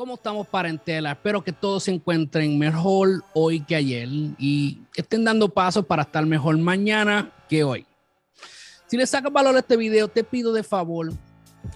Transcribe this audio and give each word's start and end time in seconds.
¿Cómo 0.00 0.14
estamos, 0.14 0.48
parentela? 0.48 1.12
Espero 1.12 1.44
que 1.44 1.52
todos 1.52 1.84
se 1.84 1.90
encuentren 1.90 2.58
mejor 2.58 3.22
hoy 3.34 3.60
que 3.60 3.76
ayer 3.76 4.08
y 4.38 4.78
estén 4.96 5.26
dando 5.26 5.50
pasos 5.50 5.84
para 5.84 6.04
estar 6.04 6.24
mejor 6.24 6.56
mañana 6.56 7.30
que 7.50 7.62
hoy. 7.64 7.84
Si 8.86 8.96
le 8.96 9.06
sacas 9.06 9.30
valor 9.30 9.56
a 9.56 9.58
este 9.58 9.76
video, 9.76 10.08
te 10.08 10.24
pido 10.24 10.54
de 10.54 10.62
favor 10.62 11.12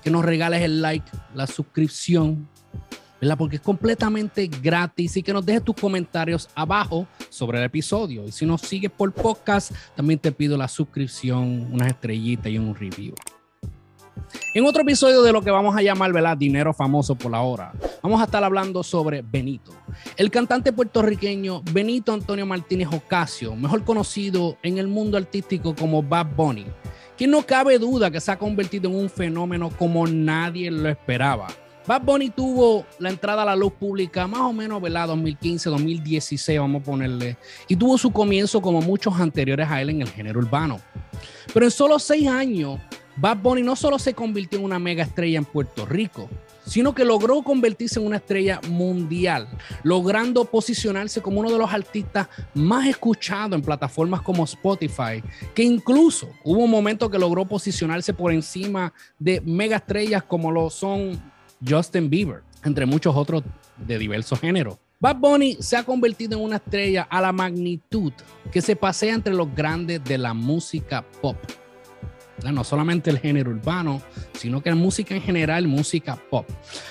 que 0.02 0.10
nos 0.10 0.24
regales 0.24 0.62
el 0.62 0.80
like, 0.80 1.06
la 1.34 1.46
suscripción, 1.46 2.48
¿verdad? 3.20 3.36
Porque 3.36 3.56
es 3.56 3.62
completamente 3.62 4.46
gratis 4.46 5.18
y 5.18 5.22
que 5.22 5.34
nos 5.34 5.44
dejes 5.44 5.62
tus 5.62 5.76
comentarios 5.76 6.48
abajo 6.54 7.06
sobre 7.28 7.58
el 7.58 7.64
episodio. 7.64 8.26
Y 8.26 8.32
si 8.32 8.46
nos 8.46 8.62
sigues 8.62 8.90
por 8.90 9.12
podcast, 9.12 9.70
también 9.94 10.18
te 10.18 10.32
pido 10.32 10.56
la 10.56 10.68
suscripción, 10.68 11.68
unas 11.70 11.88
estrellitas 11.88 12.50
y 12.50 12.56
un 12.56 12.74
review. 12.74 13.14
En 14.54 14.64
otro 14.66 14.82
episodio 14.82 15.22
de 15.22 15.32
lo 15.32 15.42
que 15.42 15.50
vamos 15.50 15.76
a 15.76 15.82
llamar, 15.82 16.12
¿verdad? 16.12 16.36
Dinero 16.36 16.72
famoso 16.72 17.14
por 17.14 17.32
la 17.32 17.40
hora, 17.40 17.72
vamos 18.02 18.20
a 18.20 18.24
estar 18.24 18.44
hablando 18.44 18.82
sobre 18.82 19.22
Benito. 19.22 19.72
El 20.16 20.30
cantante 20.30 20.72
puertorriqueño 20.72 21.62
Benito 21.72 22.12
Antonio 22.12 22.46
Martínez 22.46 22.88
Ocasio, 22.92 23.56
mejor 23.56 23.84
conocido 23.84 24.56
en 24.62 24.78
el 24.78 24.86
mundo 24.86 25.16
artístico 25.16 25.74
como 25.74 26.02
Bad 26.02 26.36
Bunny, 26.36 26.66
que 27.16 27.26
no 27.26 27.44
cabe 27.44 27.78
duda 27.78 28.10
que 28.10 28.20
se 28.20 28.30
ha 28.30 28.38
convertido 28.38 28.88
en 28.90 28.96
un 28.96 29.10
fenómeno 29.10 29.70
como 29.70 30.06
nadie 30.06 30.70
lo 30.70 30.88
esperaba. 30.88 31.48
Bad 31.86 32.02
Bunny 32.02 32.30
tuvo 32.30 32.86
la 32.98 33.10
entrada 33.10 33.42
a 33.42 33.44
la 33.44 33.56
luz 33.56 33.72
pública 33.72 34.26
más 34.26 34.40
o 34.40 34.52
menos, 34.52 34.80
¿verdad? 34.80 35.08
2015, 35.08 35.68
2016, 35.68 36.58
vamos 36.58 36.80
a 36.80 36.84
ponerle. 36.84 37.36
Y 37.68 37.76
tuvo 37.76 37.98
su 37.98 38.10
comienzo 38.10 38.62
como 38.62 38.80
muchos 38.80 39.20
anteriores 39.20 39.68
a 39.68 39.82
él 39.82 39.90
en 39.90 40.00
el 40.00 40.08
género 40.08 40.38
urbano. 40.38 40.80
Pero 41.52 41.66
en 41.66 41.70
solo 41.70 41.98
seis 41.98 42.26
años, 42.26 42.80
Bad 43.16 43.38
Bunny 43.38 43.62
no 43.62 43.76
solo 43.76 43.98
se 43.98 44.12
convirtió 44.12 44.58
en 44.58 44.64
una 44.64 44.80
mega 44.80 45.04
estrella 45.04 45.38
en 45.38 45.44
Puerto 45.44 45.86
Rico, 45.86 46.28
sino 46.66 46.94
que 46.94 47.04
logró 47.04 47.42
convertirse 47.42 48.00
en 48.00 48.06
una 48.06 48.16
estrella 48.16 48.60
mundial, 48.68 49.48
logrando 49.84 50.44
posicionarse 50.44 51.22
como 51.22 51.40
uno 51.40 51.52
de 51.52 51.58
los 51.58 51.72
artistas 51.72 52.28
más 52.54 52.88
escuchados 52.88 53.56
en 53.56 53.62
plataformas 53.62 54.20
como 54.22 54.44
Spotify, 54.44 55.22
que 55.54 55.62
incluso 55.62 56.28
hubo 56.42 56.64
un 56.64 56.70
momento 56.70 57.08
que 57.08 57.18
logró 57.18 57.44
posicionarse 57.44 58.12
por 58.12 58.32
encima 58.32 58.92
de 59.18 59.40
mega 59.42 59.76
estrellas 59.76 60.24
como 60.24 60.50
lo 60.50 60.68
son 60.68 61.20
Justin 61.66 62.10
Bieber, 62.10 62.42
entre 62.64 62.84
muchos 62.84 63.14
otros 63.14 63.44
de 63.76 63.98
diversos 63.98 64.40
géneros. 64.40 64.76
Bad 64.98 65.16
Bunny 65.16 65.56
se 65.60 65.76
ha 65.76 65.84
convertido 65.84 66.38
en 66.38 66.44
una 66.44 66.56
estrella 66.56 67.06
a 67.08 67.20
la 67.20 67.30
magnitud 67.30 68.12
que 68.50 68.60
se 68.60 68.74
pasea 68.74 69.14
entre 69.14 69.34
los 69.34 69.54
grandes 69.54 70.02
de 70.02 70.18
la 70.18 70.34
música 70.34 71.04
pop 71.20 71.36
no 72.52 72.64
solamente 72.64 73.10
el 73.10 73.18
género 73.18 73.50
urbano, 73.50 74.02
sino 74.34 74.62
que 74.62 74.70
la 74.70 74.76
música 74.76 75.14
en 75.14 75.22
general, 75.22 75.66
música 75.66 76.18
pop, 76.30 76.48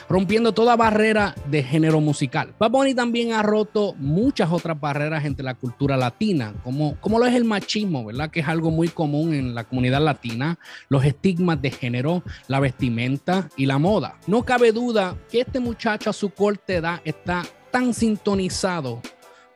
rompiendo 0.10 0.54
toda 0.54 0.76
barrera 0.76 1.36
de 1.50 1.64
género 1.64 2.02
musical. 2.02 2.54
Bad 2.60 2.72
también 2.96 3.34
ha 3.34 3.44
roto 3.44 3.94
muchas 3.98 4.52
otras 4.52 4.80
barreras 4.80 5.26
entre 5.26 5.44
la 5.44 5.54
cultura 5.54 5.98
latina, 5.98 6.54
como, 6.64 6.96
como 7.00 7.20
lo 7.20 7.26
es 7.26 7.36
el 7.36 7.46
machismo, 7.46 8.06
¿verdad? 8.06 8.30
Que 8.30 8.42
es 8.42 8.48
algo 8.48 8.72
muy 8.72 8.88
común 8.88 9.34
en 9.34 9.56
la 9.56 9.64
comunidad 9.64 10.02
latina, 10.02 10.58
los 10.90 11.06
estigmas 11.06 11.62
de 11.62 11.72
género, 11.72 12.24
la 12.48 12.60
vestimenta 12.60 13.50
y 13.56 13.66
la 13.66 13.78
moda. 13.78 14.18
No 14.28 14.44
cabe 14.44 14.72
duda 14.72 15.16
que 15.30 15.42
este 15.42 15.60
muchacho 15.60 16.10
a 16.10 16.14
su 16.14 16.30
corta 16.30 16.74
edad 16.74 17.02
está 17.06 17.44
tan 17.72 17.94
sintonizado 17.94 19.02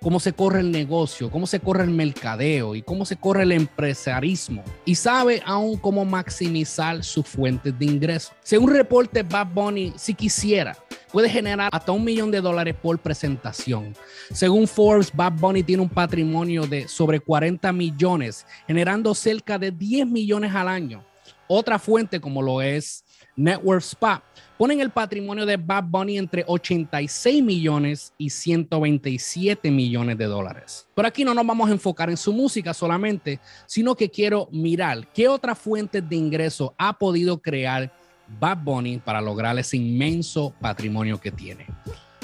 cómo 0.02 0.20
se 0.20 0.34
corre 0.34 0.62
el 0.62 0.72
negocio, 0.72 1.30
cómo 1.30 1.48
se 1.48 1.60
corre 1.60 1.84
el 1.84 1.90
mercadeo 1.90 2.76
y 2.76 2.82
cómo 2.82 3.06
se 3.06 3.18
corre 3.18 3.44
el 3.44 3.52
empresarismo. 3.52 4.64
Y 4.86 4.96
sabe 4.96 5.42
aún 5.46 5.78
cómo 5.78 6.06
maximizar 6.06 7.04
sus 7.04 7.26
fuentes 7.26 7.78
de 7.78 7.86
ingresos. 7.86 8.34
Según 8.44 8.72
reporte 8.72 9.24
Bad 9.24 9.48
Bunny, 9.54 9.94
si 9.98 10.14
quisiera, 10.14 10.78
puede 11.12 11.30
generar 11.30 11.70
hasta 11.72 11.92
un 11.92 12.04
millón 12.04 12.32
de 12.32 12.42
dólares 12.42 12.76
por 12.82 13.00
presentación. 13.00 13.94
Según 14.32 14.68
Forbes, 14.68 15.12
Bad 15.14 15.34
Bunny 15.34 15.64
tiene 15.64 15.84
un 15.84 15.90
patrimonio 15.90 16.68
de 16.68 16.88
sobre 16.88 17.20
40 17.20 17.72
millones, 17.72 18.46
generando 18.68 19.14
cerca 19.16 19.58
de 19.58 19.72
10 19.72 20.08
millones 20.08 20.54
al 20.54 20.68
año. 20.68 21.06
Otra 21.48 21.80
fuente, 21.80 22.20
como 22.20 22.42
lo 22.42 22.62
es 22.62 23.06
Network 23.38 23.84
Spa, 23.84 24.24
ponen 24.58 24.82
el 24.82 24.90
patrimonio 24.90 25.46
de 25.46 25.56
Bad 25.56 25.86
Bunny 25.86 26.18
entre 26.18 26.44
86 26.46 27.44
millones 27.44 28.14
y 28.18 28.30
127 28.30 29.72
millones 29.72 30.18
de 30.18 30.26
dólares. 30.26 30.88
Pero 30.96 31.08
aquí 31.08 31.24
no 31.24 31.34
nos 31.34 31.46
vamos 31.46 31.70
a 31.70 31.74
enfocar 31.74 32.10
en 32.10 32.18
su 32.18 32.34
música 32.34 32.74
solamente, 32.74 33.40
sino 33.68 33.96
que 33.96 34.10
quiero 34.10 34.50
mirar 34.52 35.08
qué 35.14 35.28
otras 35.28 35.58
fuentes 35.58 36.08
de 36.10 36.16
ingreso 36.16 36.74
ha 36.78 36.98
podido 36.98 37.40
crear 37.40 37.94
Bad 38.40 38.58
Bunny 38.64 38.98
para 38.98 39.22
lograr 39.22 39.58
ese 39.58 39.78
inmenso 39.78 40.54
patrimonio 40.60 41.22
que 41.22 41.32
tiene. 41.32 41.68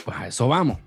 Pues 0.03 0.17
a 0.17 0.27
eso 0.27 0.47
vamos. 0.47 0.79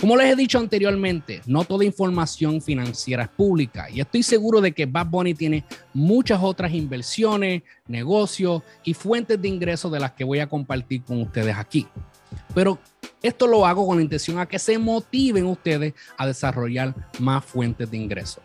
Como 0.00 0.16
les 0.16 0.32
he 0.32 0.36
dicho 0.36 0.58
anteriormente, 0.58 1.40
no 1.46 1.64
toda 1.64 1.84
información 1.84 2.60
financiera 2.60 3.24
es 3.24 3.28
pública 3.28 3.88
y 3.90 4.00
estoy 4.00 4.22
seguro 4.22 4.60
de 4.60 4.72
que 4.72 4.86
Bad 4.86 5.06
Bunny 5.06 5.34
tiene 5.34 5.64
muchas 5.94 6.40
otras 6.42 6.72
inversiones, 6.72 7.62
negocios 7.86 8.62
y 8.84 8.94
fuentes 8.94 9.40
de 9.40 9.48
ingresos 9.48 9.92
de 9.92 10.00
las 10.00 10.12
que 10.12 10.24
voy 10.24 10.40
a 10.40 10.48
compartir 10.48 11.02
con 11.02 11.22
ustedes 11.22 11.56
aquí. 11.56 11.86
Pero 12.54 12.78
esto 13.22 13.46
lo 13.46 13.66
hago 13.66 13.86
con 13.86 13.96
la 13.96 14.02
intención 14.02 14.38
a 14.38 14.46
que 14.46 14.58
se 14.58 14.78
motiven 14.78 15.46
ustedes 15.46 15.94
a 16.16 16.26
desarrollar 16.26 16.94
más 17.18 17.44
fuentes 17.44 17.90
de 17.90 17.96
ingresos. 17.96 18.42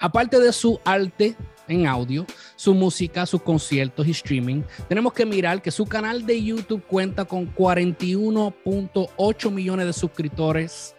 Aparte 0.00 0.38
de 0.38 0.52
su 0.52 0.80
arte 0.84 1.36
en 1.66 1.86
audio, 1.86 2.24
su 2.58 2.74
música, 2.74 3.24
sus 3.24 3.40
conciertos 3.40 4.06
y 4.08 4.10
streaming, 4.10 4.62
tenemos 4.88 5.12
que 5.12 5.24
mirar 5.24 5.62
que 5.62 5.70
su 5.70 5.86
canal 5.86 6.26
de 6.26 6.42
YouTube 6.42 6.82
cuenta 6.88 7.24
con 7.24 7.54
41.8 7.54 9.50
millones 9.52 9.86
de 9.86 9.92
suscriptores, 9.92 10.96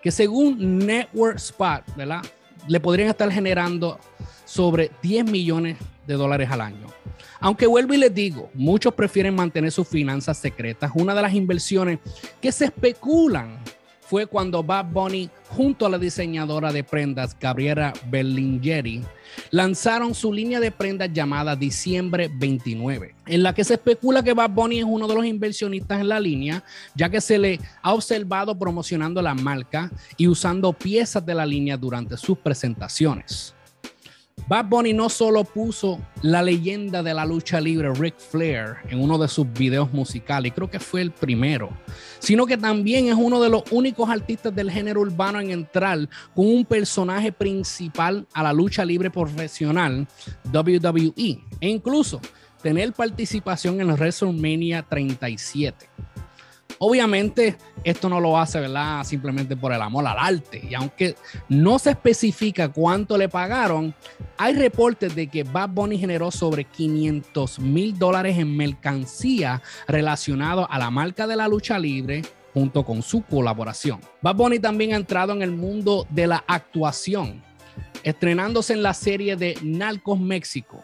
que 0.00 0.12
según 0.12 0.78
Network 0.78 1.38
Spot, 1.38 1.82
¿verdad? 1.96 2.22
Le 2.68 2.78
podrían 2.78 3.08
estar 3.08 3.28
generando 3.32 3.98
sobre 4.44 4.92
10 5.02 5.24
millones 5.24 5.78
de 6.06 6.14
dólares 6.14 6.48
al 6.48 6.60
año. 6.60 6.86
Aunque 7.40 7.66
vuelvo 7.66 7.92
y 7.94 7.96
les 7.96 8.14
digo, 8.14 8.48
muchos 8.54 8.94
prefieren 8.94 9.34
mantener 9.34 9.72
sus 9.72 9.88
finanzas 9.88 10.38
secretas. 10.38 10.92
Una 10.94 11.12
de 11.12 11.22
las 11.22 11.34
inversiones 11.34 11.98
que 12.40 12.52
se 12.52 12.66
especulan 12.66 13.58
fue 14.10 14.26
cuando 14.26 14.64
Bad 14.64 14.86
Bunny, 14.86 15.30
junto 15.50 15.86
a 15.86 15.88
la 15.88 15.96
diseñadora 15.96 16.72
de 16.72 16.82
prendas 16.82 17.36
Gabriela 17.38 17.92
Berlingeri, 18.10 19.04
lanzaron 19.52 20.16
su 20.16 20.32
línea 20.32 20.58
de 20.58 20.72
prendas 20.72 21.12
llamada 21.12 21.54
Diciembre 21.54 22.28
29, 22.34 23.14
en 23.26 23.42
la 23.44 23.54
que 23.54 23.62
se 23.62 23.74
especula 23.74 24.24
que 24.24 24.34
Bad 24.34 24.50
Bunny 24.50 24.80
es 24.80 24.84
uno 24.84 25.06
de 25.06 25.14
los 25.14 25.24
inversionistas 25.24 26.00
en 26.00 26.08
la 26.08 26.18
línea, 26.18 26.64
ya 26.96 27.08
que 27.08 27.20
se 27.20 27.38
le 27.38 27.60
ha 27.82 27.94
observado 27.94 28.58
promocionando 28.58 29.22
la 29.22 29.32
marca 29.32 29.92
y 30.16 30.26
usando 30.26 30.72
piezas 30.72 31.24
de 31.24 31.34
la 31.36 31.46
línea 31.46 31.76
durante 31.76 32.16
sus 32.16 32.36
presentaciones. 32.36 33.54
Bad 34.50 34.66
Bunny 34.66 34.92
no 34.92 35.08
solo 35.08 35.44
puso 35.44 36.00
la 36.22 36.42
leyenda 36.42 37.04
de 37.04 37.14
la 37.14 37.24
lucha 37.24 37.60
libre 37.60 37.94
Ric 37.94 38.18
Flair 38.18 38.78
en 38.88 39.00
uno 39.00 39.16
de 39.16 39.28
sus 39.28 39.46
videos 39.52 39.92
musicales, 39.92 40.52
creo 40.52 40.68
que 40.68 40.80
fue 40.80 41.02
el 41.02 41.12
primero, 41.12 41.70
sino 42.18 42.46
que 42.46 42.56
también 42.56 43.06
es 43.06 43.14
uno 43.14 43.40
de 43.40 43.48
los 43.48 43.62
únicos 43.70 44.10
artistas 44.10 44.52
del 44.52 44.68
género 44.68 45.02
urbano 45.02 45.38
en 45.38 45.52
entrar 45.52 46.00
con 46.34 46.48
un 46.48 46.64
personaje 46.64 47.30
principal 47.30 48.26
a 48.32 48.42
la 48.42 48.52
lucha 48.52 48.84
libre 48.84 49.08
profesional 49.08 50.08
WWE 50.52 51.38
e 51.60 51.68
incluso 51.68 52.20
tener 52.60 52.92
participación 52.92 53.80
en 53.80 53.92
WrestleMania 53.92 54.82
37. 54.82 55.88
Obviamente, 56.82 57.58
esto 57.84 58.08
no 58.08 58.20
lo 58.20 58.38
hace, 58.38 58.58
¿verdad? 58.58 59.04
Simplemente 59.04 59.54
por 59.54 59.70
el 59.70 59.82
amor 59.82 60.06
al 60.06 60.16
arte. 60.18 60.66
Y 60.66 60.72
aunque 60.72 61.14
no 61.50 61.78
se 61.78 61.90
especifica 61.90 62.70
cuánto 62.70 63.18
le 63.18 63.28
pagaron, 63.28 63.94
hay 64.38 64.54
reportes 64.54 65.14
de 65.14 65.26
que 65.26 65.42
Bad 65.42 65.68
Bunny 65.68 65.98
generó 65.98 66.30
sobre 66.30 66.64
500 66.64 67.58
mil 67.58 67.98
dólares 67.98 68.38
en 68.38 68.56
mercancía 68.56 69.60
relacionado 69.86 70.66
a 70.70 70.78
la 70.78 70.90
marca 70.90 71.26
de 71.26 71.36
la 71.36 71.48
lucha 71.48 71.78
libre 71.78 72.22
junto 72.54 72.82
con 72.82 73.02
su 73.02 73.24
colaboración. 73.24 74.00
Bad 74.22 74.36
Bunny 74.36 74.58
también 74.58 74.94
ha 74.94 74.96
entrado 74.96 75.34
en 75.34 75.42
el 75.42 75.50
mundo 75.50 76.06
de 76.08 76.28
la 76.28 76.42
actuación, 76.46 77.42
estrenándose 78.04 78.72
en 78.72 78.82
la 78.82 78.94
serie 78.94 79.36
de 79.36 79.58
Narcos 79.62 80.18
México 80.18 80.82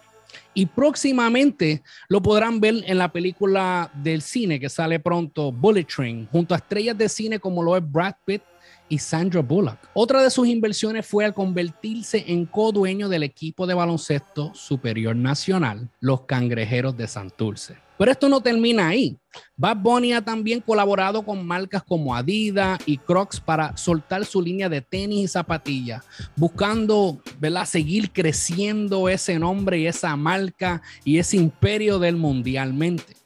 y 0.56 0.64
próximamente 0.64 1.82
lo 2.08 2.22
podrán 2.22 2.60
ver 2.60 2.76
en 2.86 2.96
la 2.96 3.12
película 3.12 3.90
del 4.02 4.22
cine 4.22 4.58
que 4.58 4.70
sale 4.70 4.98
pronto, 4.98 5.52
Bullet 5.52 5.84
Train, 5.84 6.26
junto 6.32 6.54
a 6.54 6.56
estrellas 6.56 6.96
de 6.96 7.10
cine 7.10 7.38
como 7.38 7.62
lo 7.62 7.76
es 7.76 7.82
Brad 7.92 8.14
Pitt 8.24 8.42
y 8.88 8.96
Sandra 8.96 9.42
Bullock. 9.42 9.78
Otra 9.92 10.22
de 10.22 10.30
sus 10.30 10.48
inversiones 10.48 11.06
fue 11.06 11.26
al 11.26 11.34
convertirse 11.34 12.24
en 12.28 12.46
co-dueño 12.46 13.10
del 13.10 13.22
equipo 13.22 13.66
de 13.66 13.74
baloncesto 13.74 14.54
superior 14.54 15.14
nacional, 15.14 15.90
los 16.00 16.22
Cangrejeros 16.22 16.96
de 16.96 17.06
Santurce. 17.06 17.85
Pero 17.98 18.10
esto 18.10 18.28
no 18.28 18.40
termina 18.40 18.88
ahí. 18.88 19.18
Bad 19.56 19.78
Bunny 19.78 20.12
ha 20.12 20.22
también 20.22 20.60
colaborado 20.60 21.22
con 21.22 21.46
marcas 21.46 21.82
como 21.82 22.14
Adidas 22.14 22.78
y 22.86 22.98
Crocs 22.98 23.40
para 23.40 23.76
soltar 23.76 24.24
su 24.24 24.40
línea 24.42 24.68
de 24.68 24.80
tenis 24.80 25.24
y 25.24 25.28
zapatillas, 25.28 26.04
buscando 26.36 27.20
¿verdad? 27.38 27.64
seguir 27.64 28.10
creciendo 28.12 29.08
ese 29.08 29.38
nombre 29.38 29.78
y 29.78 29.86
esa 29.86 30.14
marca 30.16 30.82
y 31.04 31.18
ese 31.18 31.36
imperio 31.36 31.98
del 31.98 32.16
mundialmente. 32.16 33.16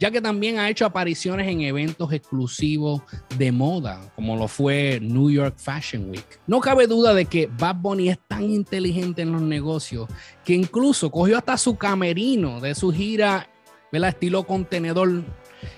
ya 0.00 0.12
que 0.12 0.20
también 0.20 0.60
ha 0.60 0.70
hecho 0.70 0.86
apariciones 0.86 1.48
en 1.48 1.60
eventos 1.62 2.12
exclusivos 2.12 3.02
de 3.36 3.50
moda, 3.50 4.00
como 4.14 4.36
lo 4.36 4.46
fue 4.46 5.00
New 5.02 5.28
York 5.28 5.56
Fashion 5.58 6.10
Week. 6.10 6.40
No 6.46 6.60
cabe 6.60 6.86
duda 6.86 7.14
de 7.14 7.24
que 7.24 7.48
Bad 7.58 7.76
Bunny 7.76 8.08
es 8.10 8.18
tan 8.28 8.44
inteligente 8.44 9.22
en 9.22 9.32
los 9.32 9.42
negocios 9.42 10.08
que 10.44 10.54
incluso 10.54 11.10
cogió 11.10 11.36
hasta 11.36 11.56
su 11.56 11.76
camerino 11.76 12.60
de 12.60 12.76
su 12.76 12.92
gira, 12.92 13.48
¿verdad? 13.92 14.10
Estilo 14.10 14.44
contenedor 14.46 15.24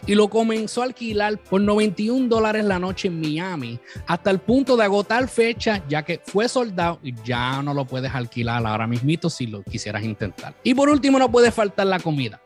y 0.06 0.14
lo 0.14 0.28
comenzó 0.28 0.82
a 0.82 0.86
alquilar 0.86 1.38
por 1.38 1.60
91 1.60 2.28
dólares 2.28 2.64
la 2.64 2.78
noche 2.78 3.08
en 3.08 3.20
Miami, 3.20 3.78
hasta 4.06 4.30
el 4.30 4.38
punto 4.38 4.76
de 4.76 4.84
agotar 4.84 5.28
fecha, 5.28 5.82
ya 5.88 6.02
que 6.02 6.20
fue 6.24 6.48
soldado 6.48 6.98
y 7.02 7.14
ya 7.24 7.62
no 7.62 7.74
lo 7.74 7.84
puedes 7.84 8.14
alquilar 8.14 8.66
ahora 8.66 8.86
mismito 8.86 9.30
si 9.30 9.46
lo 9.46 9.62
quisieras 9.62 10.02
intentar. 10.02 10.54
Y 10.62 10.74
por 10.74 10.88
último, 10.88 11.18
no 11.18 11.30
puede 11.30 11.50
faltar 11.50 11.86
la 11.86 12.00
comida. 12.00 12.40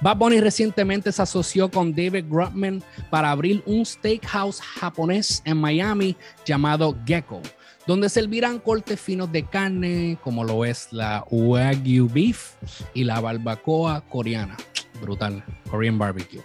Bad 0.00 0.18
Bunny 0.18 0.40
recientemente 0.40 1.10
se 1.10 1.22
asoció 1.22 1.70
con 1.70 1.94
David 1.94 2.26
Grutman 2.28 2.82
para 3.08 3.30
abrir 3.30 3.62
un 3.64 3.86
steakhouse 3.86 4.60
japonés 4.60 5.40
en 5.46 5.56
Miami 5.56 6.16
llamado 6.44 6.94
Gecko, 7.06 7.40
donde 7.86 8.10
servirán 8.10 8.58
cortes 8.58 9.00
finos 9.00 9.32
de 9.32 9.44
carne, 9.44 10.18
como 10.22 10.44
lo 10.44 10.66
es 10.66 10.88
la 10.92 11.24
Wagyu 11.30 12.10
beef 12.12 12.56
y 12.92 13.04
la 13.04 13.20
barbacoa 13.20 14.02
coreana. 14.02 14.56
Brutal, 15.00 15.44
Korean 15.70 15.98
barbecue. 15.98 16.42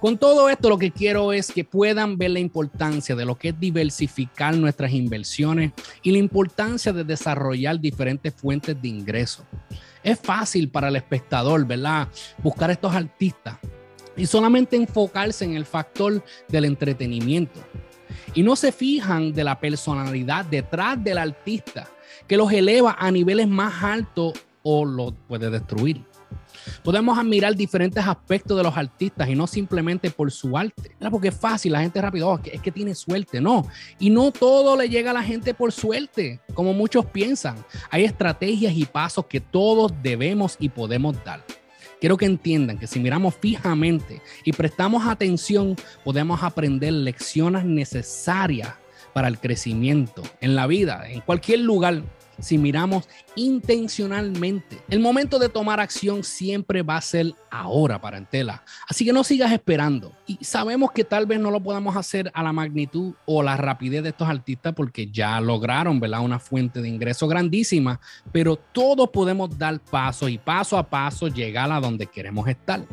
Con 0.00 0.18
todo 0.18 0.48
esto, 0.48 0.68
lo 0.68 0.78
que 0.78 0.92
quiero 0.92 1.32
es 1.32 1.50
que 1.50 1.64
puedan 1.64 2.18
ver 2.18 2.30
la 2.30 2.38
importancia 2.38 3.16
de 3.16 3.24
lo 3.24 3.36
que 3.36 3.48
es 3.48 3.58
diversificar 3.58 4.56
nuestras 4.56 4.92
inversiones 4.92 5.72
y 6.02 6.12
la 6.12 6.18
importancia 6.18 6.92
de 6.92 7.04
desarrollar 7.04 7.80
diferentes 7.80 8.32
fuentes 8.34 8.80
de 8.80 8.88
ingresos. 8.88 9.44
Es 10.02 10.20
fácil 10.20 10.70
para 10.70 10.88
el 10.88 10.96
espectador, 10.96 11.66
¿verdad? 11.66 12.08
Buscar 12.42 12.70
estos 12.70 12.94
artistas 12.94 13.58
y 14.16 14.26
solamente 14.26 14.76
enfocarse 14.76 15.44
en 15.44 15.54
el 15.54 15.64
factor 15.64 16.22
del 16.48 16.64
entretenimiento. 16.66 17.60
Y 18.34 18.42
no 18.42 18.56
se 18.56 18.72
fijan 18.72 19.32
de 19.32 19.44
la 19.44 19.58
personalidad 19.58 20.44
detrás 20.44 21.02
del 21.02 21.18
artista 21.18 21.88
que 22.26 22.36
los 22.36 22.52
eleva 22.52 22.96
a 22.98 23.10
niveles 23.10 23.48
más 23.48 23.82
altos 23.82 24.34
o 24.62 24.84
los 24.84 25.14
puede 25.26 25.50
destruir. 25.50 26.04
Podemos 26.82 27.18
admirar 27.18 27.54
diferentes 27.54 28.06
aspectos 28.06 28.56
de 28.56 28.62
los 28.62 28.76
artistas 28.76 29.28
y 29.28 29.34
no 29.34 29.46
simplemente 29.46 30.10
por 30.10 30.30
su 30.30 30.56
arte. 30.56 30.96
Porque 31.10 31.28
es 31.28 31.36
fácil, 31.36 31.72
la 31.72 31.80
gente 31.80 32.00
rápido, 32.00 32.28
oh, 32.28 32.40
es, 32.44 32.60
que, 32.60 32.72
tiene 32.72 32.94
suerte, 32.94 33.40
no. 33.40 33.66
Y 33.98 34.10
no 34.10 34.30
todo 34.30 34.76
le 34.76 34.88
llega 34.88 35.10
a 35.10 35.14
la 35.14 35.22
gente 35.22 35.54
por 35.54 35.72
suerte, 35.72 36.40
como 36.54 36.72
muchos 36.72 37.06
piensan. 37.06 37.56
Hay 37.90 38.04
estrategias 38.04 38.74
y 38.76 38.84
pasos 38.84 39.26
que 39.26 39.40
todos 39.40 39.92
debemos 40.02 40.56
y 40.58 40.68
podemos 40.68 41.16
dar. 41.24 41.44
Quiero 42.00 42.16
que 42.16 42.26
entiendan 42.26 42.78
que 42.78 42.86
si 42.86 43.00
miramos 43.00 43.34
fijamente 43.34 44.22
y 44.44 44.52
prestamos 44.52 45.06
atención, 45.06 45.74
podemos 46.04 46.42
aprender 46.42 46.92
lecciones 46.92 47.64
necesarias 47.64 48.74
para 49.12 49.26
el 49.26 49.38
crecimiento 49.40 50.22
en 50.40 50.54
la 50.54 50.68
vida, 50.68 51.08
en 51.08 51.20
cualquier 51.22 51.60
lugar 51.60 52.04
si 52.38 52.58
miramos 52.58 53.08
intencionalmente. 53.36 54.78
El 54.88 55.00
momento 55.00 55.38
de 55.38 55.48
tomar 55.48 55.80
acción 55.80 56.24
siempre 56.24 56.82
va 56.82 56.96
a 56.96 57.00
ser 57.00 57.34
ahora 57.50 58.00
para 58.00 58.18
Entela. 58.18 58.62
Así 58.88 59.04
que 59.04 59.12
no 59.12 59.24
sigas 59.24 59.52
esperando. 59.52 60.12
Y 60.26 60.44
sabemos 60.44 60.92
que 60.92 61.04
tal 61.04 61.26
vez 61.26 61.40
no 61.40 61.50
lo 61.50 61.62
podamos 61.62 61.96
hacer 61.96 62.30
a 62.34 62.42
la 62.42 62.52
magnitud 62.52 63.14
o 63.26 63.42
la 63.42 63.56
rapidez 63.56 64.02
de 64.02 64.10
estos 64.10 64.28
artistas 64.28 64.74
porque 64.74 65.10
ya 65.10 65.40
lograron, 65.40 66.00
¿verdad? 66.00 66.20
Una 66.20 66.38
fuente 66.38 66.80
de 66.80 66.88
ingreso 66.88 67.26
grandísima, 67.28 68.00
pero 68.32 68.56
todos 68.56 69.10
podemos 69.10 69.56
dar 69.56 69.80
paso 69.80 70.28
y 70.28 70.38
paso 70.38 70.76
a 70.78 70.88
paso 70.88 71.28
llegar 71.28 71.70
a 71.72 71.80
donde 71.80 72.06
queremos 72.06 72.48
estar. 72.48 72.84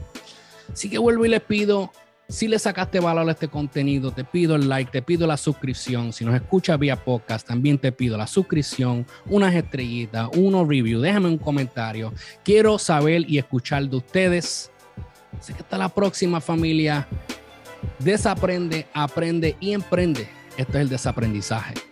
Así 0.71 0.89
que 0.89 0.97
vuelvo 0.97 1.25
y 1.25 1.29
les 1.29 1.41
pido 1.41 1.91
si 2.27 2.47
le 2.47 2.57
sacaste 2.57 2.99
valor 2.99 3.27
a 3.29 3.31
este 3.31 3.47
contenido, 3.47 4.11
te 4.11 4.23
pido 4.23 4.55
el 4.55 4.67
like, 4.67 4.91
te 4.91 5.01
pido 5.01 5.27
la 5.27 5.37
suscripción. 5.37 6.11
Si 6.11 6.25
nos 6.25 6.35
escuchas 6.35 6.79
vía 6.79 6.95
podcast, 6.95 7.47
también 7.47 7.77
te 7.77 7.91
pido 7.91 8.17
la 8.17 8.27
suscripción, 8.27 9.05
unas 9.27 9.53
estrellitas, 9.53 10.29
unos 10.35 10.67
review. 10.67 11.01
Déjame 11.01 11.27
un 11.27 11.37
comentario. 11.37 12.13
Quiero 12.43 12.79
saber 12.79 13.29
y 13.29 13.37
escuchar 13.37 13.87
de 13.87 13.97
ustedes. 13.97 14.71
Así 15.37 15.53
que 15.53 15.61
hasta 15.61 15.77
la 15.77 15.89
próxima 15.89 16.41
familia. 16.41 17.07
Desaprende, 17.99 18.87
aprende 18.93 19.55
y 19.59 19.73
emprende. 19.73 20.27
Esto 20.57 20.73
es 20.77 20.81
el 20.81 20.89
desaprendizaje. 20.89 21.84